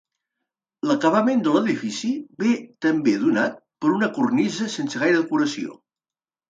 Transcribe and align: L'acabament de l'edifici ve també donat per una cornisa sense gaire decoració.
L'acabament 0.91 1.43
de 1.47 1.53
l'edifici 1.57 2.09
ve 2.45 2.55
també 2.87 3.15
donat 3.27 3.63
per 3.85 3.93
una 4.01 4.13
cornisa 4.19 4.75
sense 4.79 5.05
gaire 5.07 5.23
decoració. 5.25 5.81